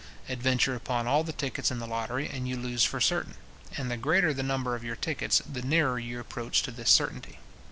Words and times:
Adventure 0.27 0.73
upon 0.73 1.05
all 1.05 1.23
the 1.23 1.31
tickets 1.31 1.69
in 1.69 1.77
the 1.77 1.85
lottery, 1.85 2.27
and 2.27 2.47
you 2.49 2.57
lose 2.57 2.83
for 2.83 2.99
certain; 2.99 3.35
and 3.77 3.91
the 3.91 3.97
greater 3.97 4.33
the 4.33 4.41
number 4.41 4.73
of 4.73 4.83
your 4.83 4.95
tickets, 4.95 5.43
the 5.47 5.61
nearer 5.61 5.99
you 5.99 6.19
approach 6.19 6.63
to 6.63 6.71
this 6.71 6.89
certainty. 6.89 7.37